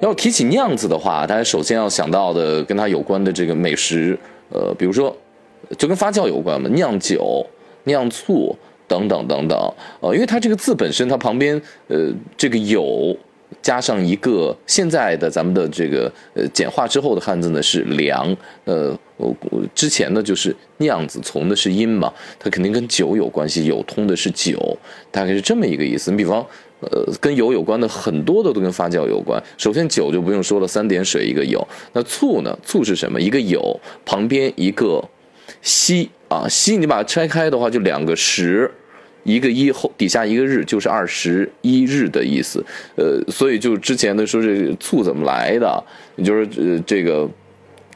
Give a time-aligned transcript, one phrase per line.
[0.00, 4.18] 要提起酿子的话，大家首先要想到的跟它有关的这个美食，
[4.50, 5.16] 呃，比如说
[5.76, 7.46] 就跟发酵有关嘛，酿酒、
[7.84, 8.56] 酿醋
[8.88, 13.16] 等等等等，呃，因为它这个字本身，它旁边呃这个有。
[13.60, 18.34] 加上一个现在的咱们的这个呃简化之后的汉字呢是粮，
[18.64, 19.32] 呃，我
[19.74, 24.58] 之前呢就是酿子从的是音嘛，它肯定跟酒有关系，有通的是酒，
[25.10, 26.10] 大概是这么一个意思。
[26.10, 26.44] 你比方，
[26.90, 29.42] 呃，跟油有关的很多的都跟发酵有关。
[29.56, 31.66] 首先酒就不用说了，三点水一个有。
[31.92, 32.58] 那醋呢？
[32.64, 33.20] 醋是什么？
[33.20, 35.02] 一个有旁边一个
[35.60, 38.70] 西啊，西你把它拆开的话就两个十。
[39.24, 42.60] 一个一后底下一个日就是二十一日的意思，
[42.96, 45.84] 呃，所以就之前的说这醋怎么来的，
[46.24, 47.30] 就是呃这个，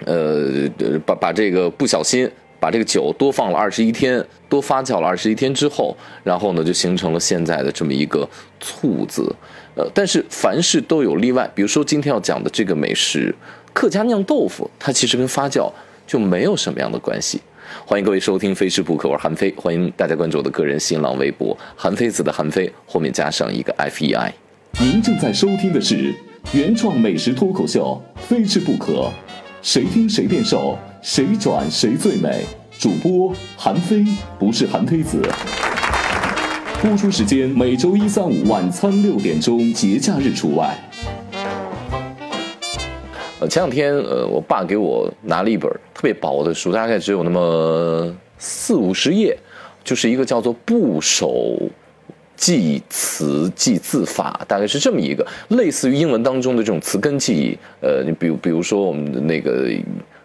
[0.05, 0.71] 呃
[1.05, 2.31] 把把这个不小心
[2.67, 9.33] 把这个酒多放了二十一天，多发酵了二十一天之后，然后呢就形成了现在的这么一个醋字，
[9.77, 13.33] 呃，但是凡事都有例外，比如说今天要讲的这个美食
[13.73, 15.71] 客家酿豆腐，它其实跟发酵
[16.09, 17.41] 就没有什么样的关系。
[17.85, 24.35] 欢迎各位收听《非吃不可》，我是韩非，欢迎大家关注我的个人新浪微博“韩非子”的韩非，后面加上一个 F E I。
[24.81, 26.13] 您正在收听的是
[26.53, 28.93] 原创美食脱口秀《非吃不可》，
[29.63, 32.45] 谁听谁变瘦，谁转谁最美。
[32.79, 34.05] 主播韩非，
[34.39, 35.23] 不是韩非子。
[36.83, 40.77] 播出时间每周一、三、五晚餐六点钟，节假日除外。
[43.41, 49.37] 呃，前两天，呃，我爸给我拿了一本特别薄的书，大概只有那么四五十页，
[49.83, 51.59] 就是一个叫做“部首
[52.37, 57.59] 记词记字法”，大概是这么一个类似于英文当中的这种词根记忆。
[57.81, 59.67] 呃，你比如，比如说我们的那个，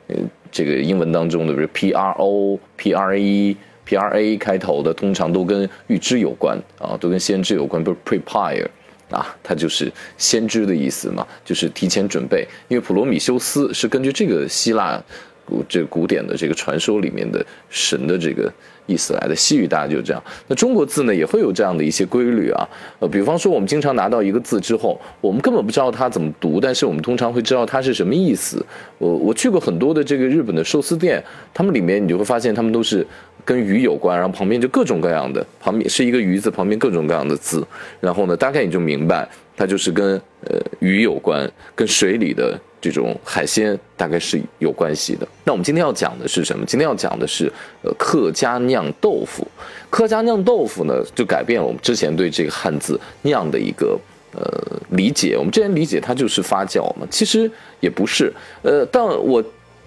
[0.08, 0.16] 呃，
[0.52, 8.68] 这个英文当中的，比如 P R O P R A P R A 开头的，通常都跟预知有关啊，都跟先知有关，不是 prepare。
[9.10, 12.48] 啊，它就是先知的意思嘛，就是提前准备。
[12.70, 15.04] 因为普罗米修斯是根据这个希腊
[15.46, 18.52] 古这古典的这个传说里面的神的这个
[18.86, 19.36] 意思来的。
[19.36, 20.24] 西语大家就这样。
[20.48, 22.68] 那中国字呢也会有这样的一些规律啊。
[23.00, 28.66] 呃，比方说我们经常拿到一个字之后，我们根本不知道它怎么读，但是我们通常会知道它是什么意思。
[28.98, 31.24] 我我去过很多的这个日本的寿司店，
[31.54, 33.06] 他们里面你就会发现他们都是。
[33.44, 37.66] 跟鱼有关，然后旁边就各种各样的，旁边是一个鱼字，旁边各种各样的字，
[38.00, 39.28] 然后呢，大概你就明白，
[39.58, 40.14] 它就是跟
[40.46, 45.28] 呃鱼有关，跟水里的这种海鲜大概是有关系的。
[45.46, 46.66] 那我们今天要讲的是什么？
[46.66, 47.46] 今天要讲的是
[47.84, 49.48] 呃客家酿豆腐。
[49.90, 53.98] 客家酿豆腐呢，就改变了我们之前对这个汉字酿的一个
[54.34, 54.42] 呃
[54.90, 55.38] 理解。
[55.38, 57.50] 我们之前理解它就是发酵嘛，其实
[57.80, 58.34] 也不是。
[58.64, 59.44] 呃，但我。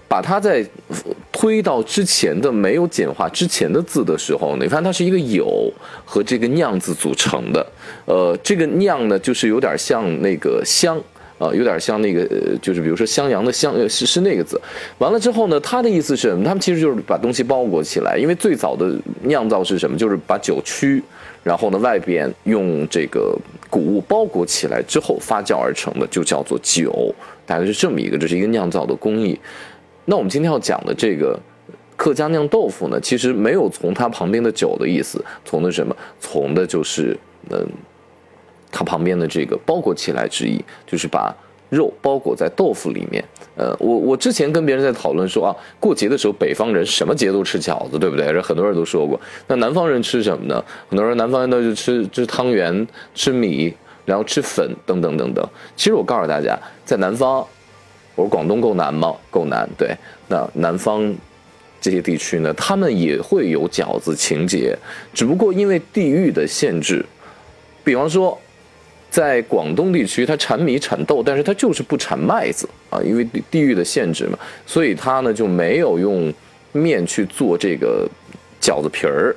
[0.07, 0.65] 把它在
[1.33, 5.73] 推到之前的没有简化之前的字的时候，你发现它是一个有
[6.05, 7.67] 和这个酿字组成的。
[8.05, 11.03] 呃，这个酿呢，就是有点像那个香
[11.45, 12.27] 啊，有点像那个，
[12.63, 14.59] 就是比如说襄阳的襄，是是那个字。
[14.99, 16.45] 完了之后呢，它的意思是什么？
[16.45, 19.99] 他们其实就是把东西包裹起来，因为最早的酿造是什么？
[19.99, 21.03] 就是把酒曲，
[21.43, 23.37] 然后呢外边用这个
[23.69, 27.15] 谷物包裹起来之后发酵而成的，就叫做酒。
[27.45, 29.39] 大概是这么一个，这是一个酿造的工艺。
[30.07, 31.39] 那我们今天要讲的这个
[31.95, 35.95] 客家酿豆腐呢，其实没有从它旁边的酒的意思，从的什么？
[36.19, 37.15] 从的就是
[37.51, 37.69] 嗯，
[38.75, 41.33] 它旁边的这个包裹起来之意，就是把
[41.71, 43.25] 肉包裹在豆腐里面。
[43.57, 48.27] 呃，我我之前跟别人在讨论说啊，过节的时候北方人什么节都吃饺子，对不对？
[48.33, 49.21] 这很多人都说过。
[49.47, 50.65] 那南方人吃什么呢？
[50.89, 53.73] 很多人南方人呢就吃吃汤圆、吃米，
[54.05, 55.49] 然后吃粉等等等等。
[55.77, 57.47] 其实我告诉大家，在南方。
[58.17, 59.13] 我说广东够难吗？
[59.29, 59.69] 够难。
[59.77, 59.93] 对，
[60.29, 61.13] 那南方
[61.81, 64.79] 这些地区呢，他们也会有饺子情节，
[65.13, 67.05] 只不过因为地域的限制，
[67.83, 68.41] 比方说，
[69.15, 74.37] 在广东地区，它产米产豆，但是它就是不产麦子啊，因为地域的限制嘛，
[74.67, 76.35] 所以它呢就没有用
[76.73, 78.09] 面去做这个
[78.61, 79.33] 饺子皮儿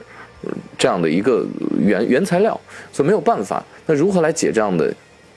[0.79, 1.45] 这样的一个
[1.79, 2.59] 原原材料，
[2.91, 3.63] 所以没有办法。
[3.85, 4.91] 那如何来解这样的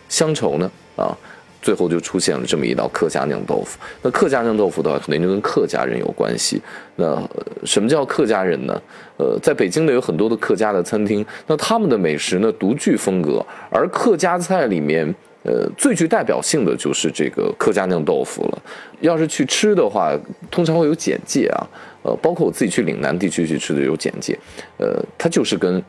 [0.09, 0.71] 乡愁呢？
[0.97, 1.15] 啊？
[1.63, 3.79] 最后就出现了这么一道客家酿豆腐。
[4.03, 6.61] 那客家酿豆腐的话，肯定就跟客家人有关系。
[6.97, 7.23] 那
[7.65, 8.83] 什么叫客家人呢？
[9.19, 13.45] 呃，在北京呢有很多的客家的餐厅，那他们的美食呢独具风格。
[13.71, 18.63] 而客家菜里面，呃，最具代表性的就是这个客家酿豆腐了。
[19.01, 20.19] 要是去吃的话，
[20.51, 21.67] 通常会有简介啊。
[22.03, 24.39] 呃，包括我自己去岭南地区去吃的有简介。
[24.79, 25.83] 呃，它就是跟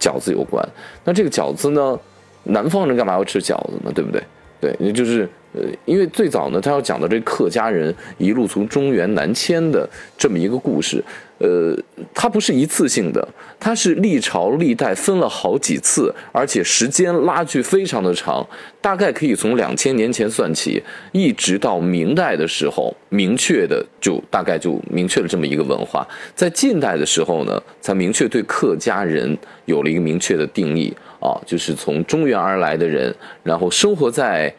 [0.00, 0.68] 饺子有关。
[1.04, 1.96] 那这个饺子呢，
[2.42, 3.92] 南方人干嘛要吃饺子呢？
[3.94, 4.20] 对不对？
[4.60, 11.02] 对，也就是呃，因为最早呢，他要讲的这客家人一路从中原南迁的这么一个故事，
[11.38, 11.76] 呃，
[12.14, 13.26] 它不是一次性的，
[13.58, 18.46] 它是历朝历代分了好几次，而且时间拉距非常的长，
[18.80, 20.82] 大概可以从两千年前算起，
[21.12, 29.36] 一直到明代的时候，明确的就大概就明确了这么一个文化，在近代的时候呢，才明确对客家人
[29.66, 30.94] 有了一个明确的定义
[31.26, 34.54] 啊，就是从中原而来的人，然后生活在。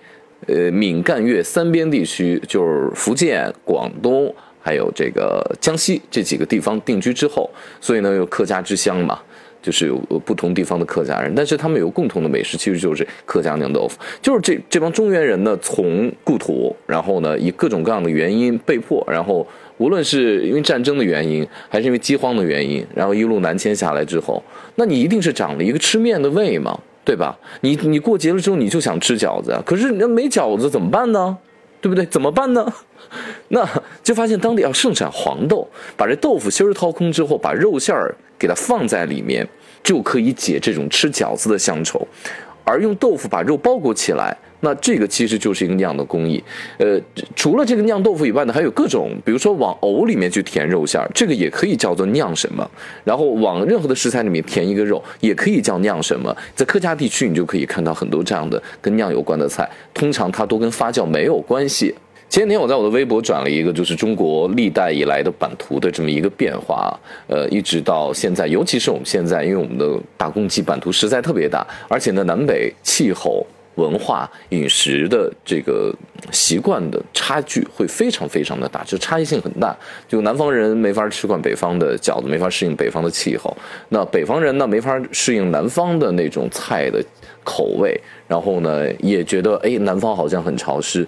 [0.45, 4.31] 呃，闽赣粤三边地区，就是福建、广东，
[4.61, 7.49] 还有这个江西这几个地方定居之后，
[7.81, 9.19] 所以呢，有客家之乡嘛，
[9.63, 13.97] 就是有不同地方的客家人，但是他们有共同的美食，其实就是客家酿豆腐。
[14.21, 19.45] 就是这这帮中原人呢，从故土，然后呢，以各种各样的原因被迫，然后
[19.77, 24.44] 无论是因为战争的原因，还是因为饥荒的原因，然后一路南迁下来之后，
[24.75, 26.79] 那你一定是长了一个吃面的胃嘛。
[27.07, 27.39] 对吧？
[27.62, 31.38] 你你过节了之后你就想吃饺子，可是你要没饺子怎么办呢？
[31.79, 32.06] 对不对？
[32.07, 32.74] 怎么办呢？
[33.47, 33.65] 那
[34.03, 35.65] 就发现当地要盛产黄豆，
[35.95, 39.47] 把这豆腐芯儿掏空之后，把肉馅儿给它放在里面，
[39.81, 42.06] 就可以解这种吃饺子的乡愁。
[42.65, 44.38] 而用豆腐把肉包裹起来。
[44.62, 46.44] 那这个其实就是一个酿的工艺，
[46.80, 47.00] 呃，
[47.36, 52.68] 除了这个酿豆腐以外呢，还有各种，比如说往藕里面去填肉馅儿，这个也可以叫做酿什么；
[53.04, 56.36] 然后往任何的食材里面填一个肉，也可以叫酿什么。
[56.56, 61.94] 在客家地区，你就可以看到很多这样的跟酿有关的菜，通常它都跟发酵没有关系。
[62.27, 73.45] 前几天我在我的微博转了一个，就是中国历代以来的版图的这么一个变化，呃，一直到现在，尤其是我们现在，因为我们的大公鸡版图实在特别大，而且呢，南北气候。
[73.77, 75.94] 文化饮食的这个
[76.31, 79.75] 习惯的差距会非常非常的大，就差异性很大。
[80.07, 83.56] 就南方人没法吃惯北方的饺子，没法适应北方的气候；
[83.89, 87.03] 那北方人呢，没法适应南方的那种菜的
[87.44, 88.00] 口味。
[88.27, 91.07] 然后呢，也觉得哎，南方好像很潮湿。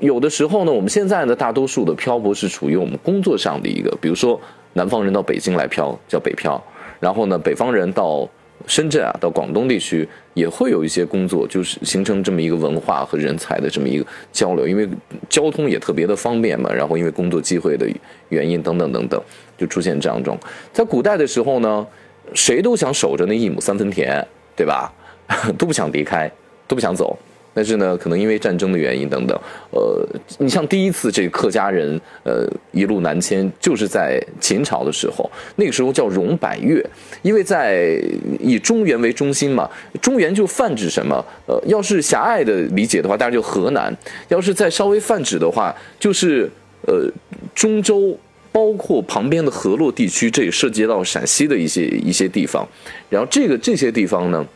[0.00, 4.40] 有的时候呢，我们现在的大多数的漂泊是处于我们工作上的一个，比如说
[4.74, 6.62] 南方人到北京来漂叫北漂，
[7.00, 8.28] 然后呢，北方人到。
[8.66, 14.88] 深圳啊，到广东地区也会有一些工作，就是形成这么一个文化和人才的这么一个交流，因为
[15.28, 16.72] 交通也特别的方便嘛。
[16.72, 17.88] 然后因为工作机会的
[18.28, 19.22] 原因等等等等，
[19.56, 20.38] 就出现这样种。
[20.72, 21.86] 在古代的时候呢，
[22.34, 24.26] 谁都想守着那一亩三分田，
[24.56, 24.92] 对吧？
[25.56, 26.30] 都不想离开，
[26.66, 27.18] 都不想走。
[27.58, 29.36] 但是呢，可能因为战争的原因等等，
[29.72, 30.08] 呃，
[30.38, 36.80] 你像第一次这个客家人呃一路南迁，就是在秦朝的时候，那个时候叫戎百越，
[37.22, 38.00] 因为在
[38.38, 39.68] 以中原为中心嘛，
[40.00, 41.16] 中原就泛指什么？
[41.48, 43.92] 呃，要是狭隘的理解的话，当然就河南；
[44.28, 46.48] 要是再稍微泛指的话，就是
[46.86, 47.10] 呃
[47.56, 48.16] 中州，
[48.52, 52.64] 包括旁边的河洛地区，这也涉及到陕西的一些一些地方，
[53.10, 54.46] 然后这个这些地方呢，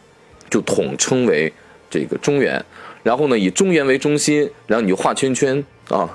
[0.48, 1.52] 就统称为
[1.90, 2.64] 这个中原。
[3.02, 6.08] 然后呢，以中原为中心，然后你就画圈圈啊，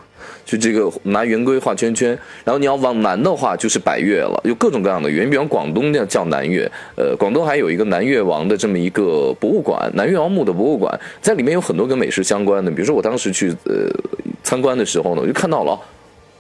[0.46, 2.10] 就这个拿圆规画圈圈。
[2.46, 5.24] 然后你要往南的话，就是百越了，有各种各样的越。
[5.24, 12.72] 你比方广东叫叫南越，呃，广东还有一个南越王的这么一个博物馆，南越王墓的博物馆，在里面有很多跟美食相关的。
[12.72, 13.90] 比如说我当时去呃
[14.44, 15.80] 参观的时候呢，我就看到了，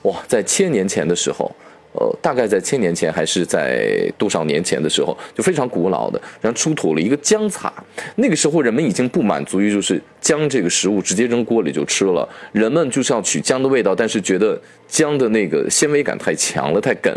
[0.03, 1.51] 哇，在千年前的时候。
[1.93, 7.73] 呃，大概在千年前还是在多少年前的时候，就非常古老的，然后出土了一个姜茶。
[8.15, 17.11] 那个时候人们已经不满足于就是姜这个食物直接扔锅里就吃了，人们就是要取姜的味道，但是觉得姜的那个纤维感太强了，太梗。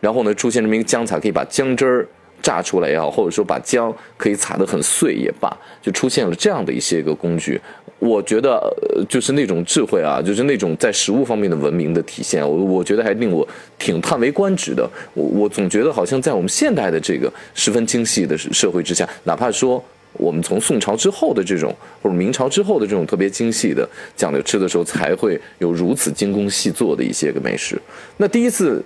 [0.00, 2.08] 然后呢，出现这么一个姜茶，可以把姜汁儿
[2.46, 5.52] 榨出来也好，或者说把姜可以擦得很碎也罢，
[5.82, 7.60] 就出现了这样的一些个工具。
[7.98, 8.72] 我觉得
[9.08, 13.44] 就是那种智慧啊，就是那种在食物方面的文明的体现，我我觉得还令我
[13.80, 14.88] 挺叹为观止的。
[15.14, 19.82] 我我总觉得好像在我们现代的这个十分精细的社会之下，哪怕说
[20.12, 27.76] 我们从宋朝之后的这种或者明朝之后的这种特别精细的讲究吃的时候，才会有如此精工细作的一些个美食。
[28.18, 28.80] 那第一次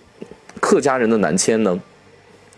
[0.60, 1.78] 客家人的南迁呢？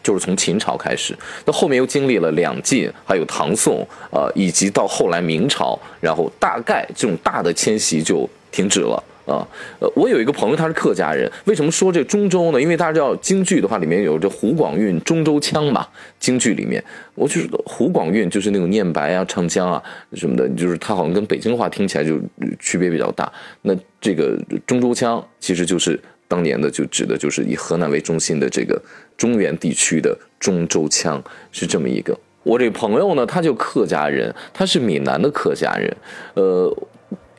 [0.03, 9.47] 就是从秦朝开始，那后面又经历了两晋，还有唐宋，呃，以及到后来明朝，然后大概这种大的迁徙就停止了啊。
[9.79, 12.61] 呃，我有一个朋友，他是客家人，为什么说这中州呢？
[12.61, 15.87] 因为大家知道京剧的话，里面有这湖广韵中州腔嘛。
[16.19, 16.83] 京剧里面，
[17.15, 19.83] 我就是湖广韵，就是那种念白啊、唱腔啊
[20.15, 22.19] 什么的，就是他好像跟北京话听起来就
[22.59, 23.33] 区别比较大。
[23.63, 25.99] 那这个中州腔其实就是。
[26.29, 28.81] 当年的就指的就是以河南为中心的这个
[29.23, 32.19] 中原地区的中州腔是这么一个。
[32.43, 35.97] 我这朋友呢，他就客家人，他是闽南的客家人。
[36.35, 36.77] 呃，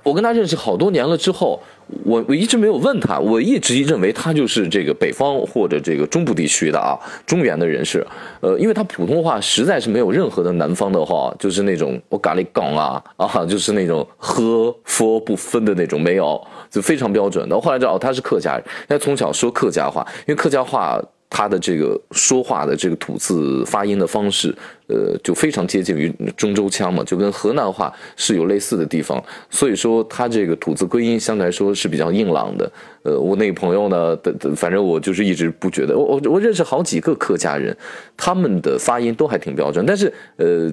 [0.02, 1.62] 我跟他认识好多年了之后，
[2.06, 8.08] 我我一直没有问他，我一直认为他就是这个北方或者这个中部地区的啊，中原的人士。
[8.40, 17.60] 呃，因为他普通话实在是没有任何的南方的话，就是那种我咖喱杠啊啊，就是那种喝佛不分的那种，没有，就非常标准的。
[17.60, 20.98] 后来知道他是客家人，他从小说客家话，因为客家话
[21.34, 24.56] 他的这个说话的这个吐字发音的方式。
[24.94, 32.72] 呃，就非常接近于中州腔嘛，就跟河南话是有类似的地方，所以说他这个吐字归音相对来说是比较硬朗的。
[33.02, 34.18] 呃，我那个朋友呢，
[34.56, 37.76] 反正我就是一直不觉得，我我我认识好几个客家人，
[38.16, 40.72] 他们的发音都还挺标准，但是呃，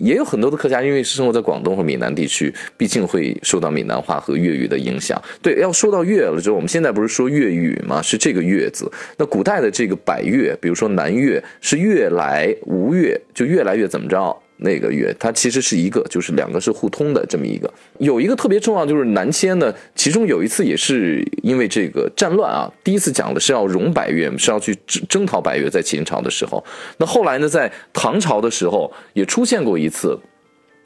[0.00, 5.20] 也有很多的客家，因为是生活在广东或闽南地区，毕竟会受到闽南话和粤语的影响。
[5.42, 8.90] 对，要说到粤了之后，我们现在不是说粤语嘛，是这个粤字。
[9.18, 13.20] 那古代的这个百越，比如说南越，是越来吴越。
[13.34, 14.36] 就越来越怎么着？
[14.60, 17.72] 那个越，它其实是一个，就是两个是互通的这么一个。
[17.98, 26.64] 有一个特别重要，就是南迁呢，其中有一次也是因为这个战乱啊，第一次讲的是要融百越，是要去征征讨百越，在秦朝的时候。
[26.96, 30.18] 那后来呢，在唐朝的时候也出现过一次，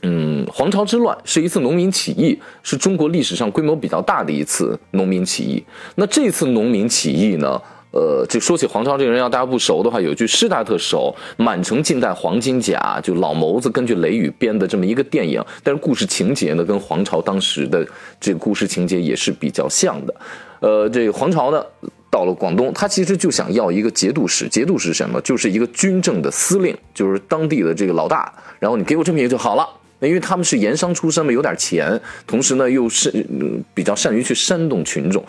[0.02, 5.64] 嗯，黄巢之乱是一次农民起义，是中国历史上规模比较大的一次农民起义。
[5.94, 7.58] 那这次农民起义呢？
[7.92, 15.44] 呃，就说起黄巢这个人，要大家不熟的话，有句诗大家特熟，“满城尽带黄金甲”，就老谋子根据雷雨编的这么一个电影。
[15.62, 17.86] 但是故事情节呢，跟黄巢当时的
[18.18, 20.14] 这个故事情节也是比较像的。
[20.60, 21.62] 呃，这个黄巢呢，
[22.10, 24.48] 到了广东，他其实就想要一个节度使。
[24.48, 25.20] 节度使什么？
[25.20, 28.32] 就是一个军政的司令，就是当地的这个老大。
[28.58, 29.68] 然后你给我这么一个就好了。
[30.00, 33.24] 因为他们是盐商出身嘛，有点钱，同时呢又是
[33.72, 35.22] 比较善于去煽动群众。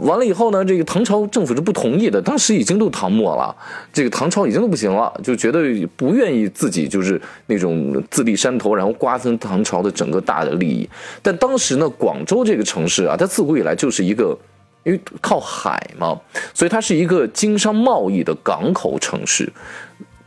[0.00, 2.20] 完了以后呢，这个唐朝政府是不同意的。
[2.20, 3.54] 当时已经都唐末了，
[3.92, 5.60] 这个唐朝已经都不行了，就觉得
[5.96, 10.88] 不愿意自己就是那种自立山头，然后瓜分唐朝的整个大的利益。
[11.22, 14.36] 但当时呢，广州这个城市啊，它自古以来就是一个，
[14.84, 16.20] 因为靠海嘛，
[16.54, 19.52] 所以它是一个经商贸易的港口城市。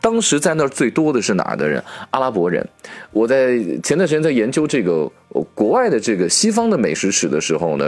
[0.01, 1.83] 当时在那儿最多的是哪儿的人？
[2.11, 2.65] 阿拉伯人。
[3.11, 5.09] 我在前段时间在研究这个
[5.53, 7.85] 国外的这个西方的美食史的时候呢，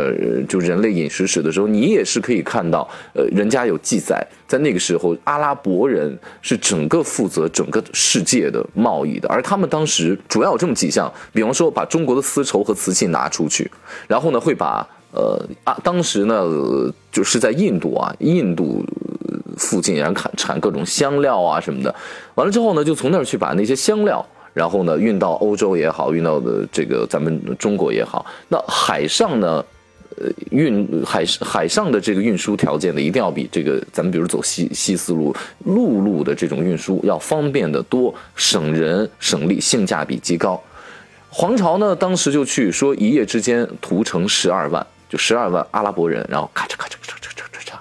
[0.48, 13.70] 就人类饮食史的时候，你也是可以看到，呃，人家有记载，在那个时候，阿拉伯人是整个负责整个世界的贸易的，而他们当时主要有这么几项，比方说把中国的丝绸和瓷器拿出去，
[14.08, 16.44] 然后呢会把呃啊，当时呢
[17.12, 18.86] 就是在印度啊，印度。
[19.58, 21.93] 附近然后产产各种香料啊什么的，
[22.36, 28.25] 完了之后呢，就从那儿去把那些香料，然后呢运到欧洲也好，运到的这个咱们中国也好。
[28.48, 29.63] 那海上呢，
[30.17, 40.62] 呃，运海海上的这个运输条件呢，一定要比这个咱们比如走西西丝路陆路的这种运输要方便的多，省人省力，性价比极高。
[41.29, 47.79] 黄巢呢，当时就去说一夜之间屠城十二万，就十二万阿拉伯人，然后咔嚓咔嚓咔嚓咔嚓咔嚓，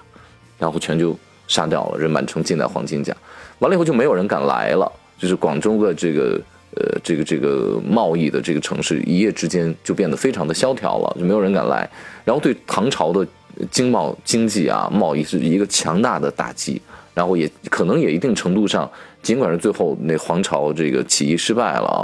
[0.57, 1.17] 然后全就。
[1.51, 3.13] 杀掉了，人满城尽带黄金甲，
[3.59, 4.89] 完了以后就没有人敢来了。
[5.19, 6.41] 就是广州的这个
[6.75, 11.87] 呃这个这个贸易的这个城市，一夜之间就变得非常的萧条了，就没有人敢来。
[12.23, 13.27] 然后对唐朝的
[13.69, 16.81] 经贸经济啊贸易是一个强大的打击，
[17.13, 18.89] 然后也可能也一定程度上，
[19.21, 22.01] 尽管是最后那黄巢这个起义失败了啊，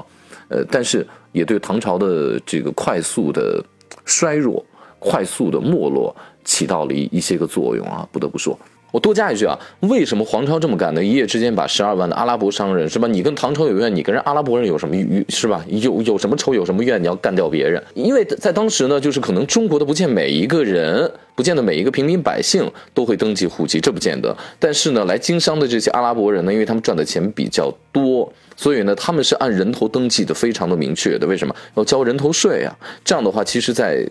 [0.49, 3.63] 呃，但是也对唐朝的这个快速的
[4.05, 4.63] 衰弱、
[4.99, 8.55] 快速的没落起到了一一些个作用啊，不得不说。
[8.91, 11.03] 我多加一句啊，为什么黄巢这么干呢？
[11.03, 13.07] 一夜之间把十二万的阿拉伯商人是吧？
[13.07, 15.63] 你跟唐朝有怨，你跟人阿拉伯人有什么怨是吧？
[15.67, 17.01] 有有什么仇有什么怨？
[17.01, 17.83] 你要干掉别人？
[17.93, 24.35] 因为在当时呢，就是可能中国的不见每一个人，不见得每一个平民百姓都会登记户籍，这不见得。
[24.57, 31.27] 但是呢，来经商的这些阿拉伯人呢，因为他们赚的钱比较多，所以呢，他们是按人头登记的，非常的明确的。
[31.27, 32.73] 为什么要交人头税啊？
[33.03, 34.07] 这样的话，其实，在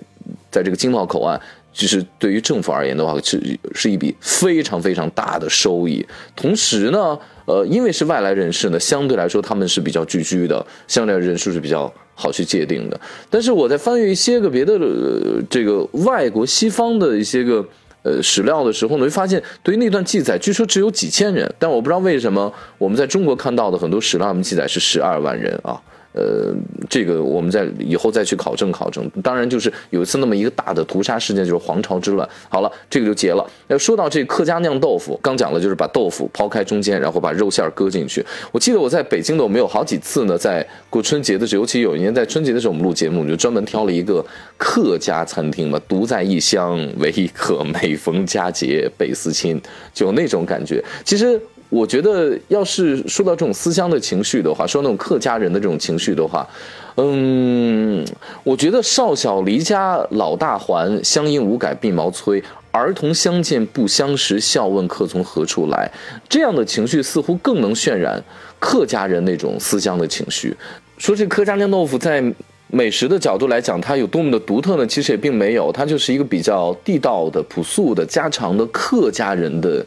[0.51, 1.41] 在这个经贸口岸。
[1.77, 3.39] 其实对于政府而言的话，是
[3.75, 6.05] 是一笔非常非常大的收益。
[6.35, 12.99] 同时呢，呃，因为是外来人士呢，相对来说他们是比较聚居的，相对来人数是比较好去界定的。
[13.29, 14.79] 但是我在翻阅一些个别的
[15.51, 17.63] 这个外国西方的一些个
[18.03, 21.47] 呃史料的时候呢，会发现对于那段记载，据说只有几千人。
[21.59, 25.79] 但我不知道为什么我们在中国看到的很多史料，们记载是十二万人啊。
[26.17, 26.55] 呃，
[26.89, 29.07] 这个我们在以后再去考证考证。
[29.23, 32.27] 当然，就是有一次那么一个大的屠杀事件，就是黄巢之乱。
[32.49, 33.47] 好了，这个就结了。
[33.69, 38.25] 要说到这客家酿豆腐，刚讲了，就是把豆腐抛开中间，然后把肉馅儿搁进去。
[38.51, 44.25] 我记得我在北京的，我们有好几次呢，在过春节的时候，尤其有一年在春节的时候，我们录节目，我们就专门挑了一个
[44.57, 49.61] 客家餐厅嘛，独在异乡为异客，每逢佳节倍思亲，
[49.93, 50.83] 就那种感觉。
[51.05, 51.39] 其实。
[51.69, 56.47] 我觉得要是说到这种思乡的情绪的话，说那种客家人的这种情绪的话，
[56.97, 58.07] 嗯，
[58.45, 62.43] 我觉得少小离家老大还，乡音无改鬓毛衰。
[62.71, 65.91] 儿童相见不相识，笑问客从何处来。
[66.29, 68.23] 这样的情绪似乎更能渲染
[68.59, 70.55] 客家人那种思乡的情绪。
[70.99, 72.23] 说这客家酿豆腐在
[72.69, 74.87] 美食的角度来讲，它有多么的独特呢？
[74.87, 79.85] 其实也并没有，它就是一个比较地道的、朴素的、家常的客家人的。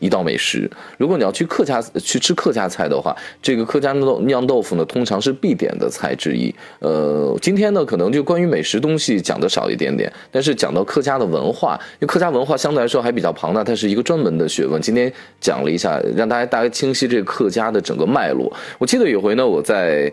[0.00, 6.52] 一道美食，如果你要去客家去吃客家菜的话，这个客家豆酿豆腐呢，通常是必点的菜之一。
[6.80, 14.80] 呃，今天呢，可能就关于美食东西讲的少一点点，但是讲到客家的文化，因为客家文化相对来说还比较庞大，它是一个专门的学问。
[14.80, 18.50] 今天讲了一下，让大家大概清晰这个客家的整个脉络。
[18.78, 20.10] 我记得有回呢，我在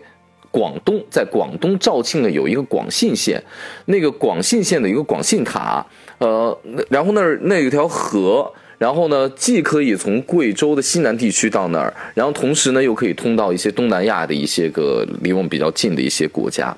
[0.50, 3.42] 广东，在广东肇庆呢有一个广信县，
[3.86, 5.84] 那个广信县的一个广信塔，
[6.18, 6.54] 呃，
[6.90, 8.52] 然后那儿那有条河。
[8.78, 16.74] 然后呢，既可以从贵州的西南地区到那儿，然后同时呢，又可以通到一些东南亚的一些个离我们比较近的一些国家。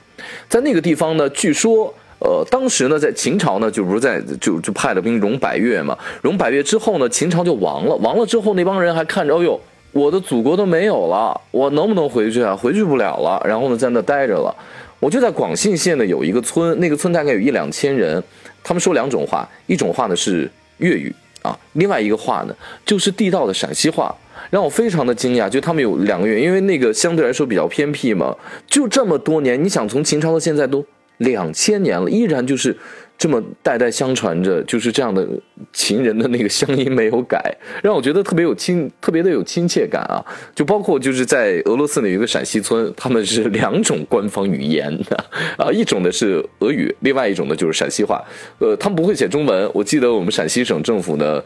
[0.49, 5.97] 在那个地方呢，据说，呃，当时呢，在秦朝呢，就不是在就就派了兵戎百越嘛。
[6.23, 7.95] 戎百越之后呢，秦朝就亡了。
[7.97, 9.61] 亡了之后，那帮人还看着，哎呦，
[9.93, 12.57] 我的祖国都没有了，我能不能回去啊？
[12.57, 13.43] 回去不了了。
[13.47, 14.55] 然后呢，在那待着了。
[15.01, 18.23] 我就在广信县呢，有一个村，那个村大概有一两千人，
[18.65, 21.15] 他们说两种话，一种话呢是粤语。
[21.43, 22.55] 啊，另外一个话呢，
[22.85, 24.15] 就是地道的陕西话，
[24.51, 25.49] 让我非常的惊讶。
[25.49, 30.85] 就他们有两个月，因为那个相对来说比较偏僻嘛，就这么多年，你想从秦朝到现在都
[31.19, 32.77] 两千年了，依然就是。
[33.21, 35.29] 这么代代相传着，就是这样的
[35.75, 40.25] 秦人的那个乡音没有改，让我觉得特别有亲，特别的有亲切感啊！
[40.55, 45.25] 就包括就是在俄罗斯的一个陕西村，他们是两种官方语言的
[45.63, 48.25] 啊，一种的是俄语，另外一种的就是陕西话。
[48.59, 49.71] 呃，他们不会写中文。
[49.75, 51.43] 我记得我们陕西省政府呢，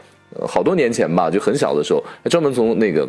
[0.47, 3.05] 好多年前吧，就很小的时候，还专门从那个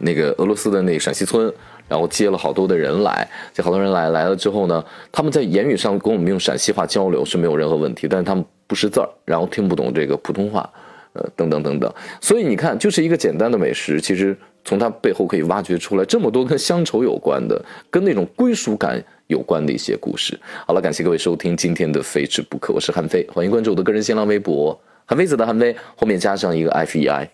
[0.00, 1.50] 那个俄罗斯的那个陕西村。
[1.88, 10.68] 然后接了好多的人来，这好多人来来了之后呢，他们在言语上跟我们用陕西话交流是没有任何问题，但是他们不识字儿，然后听不懂这个普通话，
[11.12, 11.92] 呃，等等等等。
[12.20, 20.38] 所以你看，就是一个简单的美食，其实从它背后可以挖掘出来这么多跟乡愁有关的、跟那种归属感有关的一些故事。
[20.66, 27.30] 好了，感谢各位收听今天的非吃不可，我是韩飞，欢迎关注我的个人新浪微博韩非子的韩非，后面加上一个 F E I。